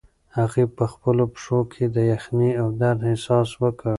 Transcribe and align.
هغې 0.37 0.65
په 0.75 0.83
خپلو 0.91 1.23
پښو 1.33 1.59
کې 1.71 1.85
د 1.95 1.97
یخنۍ 2.13 2.51
او 2.61 2.67
درد 2.81 2.99
احساس 3.11 3.49
وکړ. 3.61 3.89